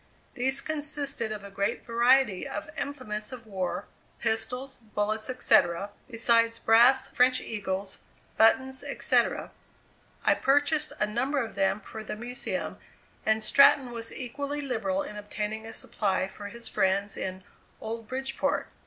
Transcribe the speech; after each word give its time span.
These 0.33 0.61
consisted 0.61 1.31
of 1.31 1.43
a 1.43 1.51
great 1.51 1.85
variety 1.85 2.47
of 2.47 2.67
implements 2.75 3.31
of 3.31 3.45
war, 3.45 3.85
pistols, 4.17 4.77
bullets, 4.95 5.29
etc., 5.29 5.91
besides 6.09 6.57
brass 6.57 7.11
French 7.11 7.39
eagles, 7.39 7.99
buttons, 8.35 8.83
etc. 8.83 9.51
I 10.25 10.33
purchased 10.33 10.91
a 10.99 11.05
number 11.05 11.43
of 11.45 11.53
them 11.53 11.81
for 11.81 12.03
the 12.03 12.15
Museum, 12.15 12.79
and 13.27 13.43
Stratton 13.43 13.91
was 13.91 14.11
equally 14.11 14.61
liberal 14.61 15.03
in 15.03 15.17
obtaining 15.17 15.67
a 15.67 15.71
supply 15.75 16.27
for 16.27 16.47
his 16.47 16.67
friends 16.67 17.15
in 17.15 17.43
"Old 17.79 18.07
Bridgeport." 18.07 18.69